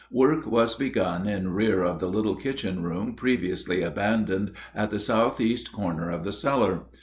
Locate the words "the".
1.99-2.07, 4.89-4.97, 6.23-6.33